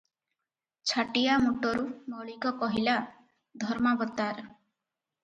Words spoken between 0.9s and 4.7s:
ଛାଟିଆମୁଟରୁ ମଳିକ କହିଲା, "ଧର୍ମାବତାର!